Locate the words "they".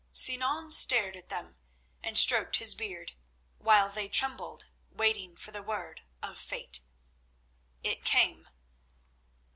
3.87-4.09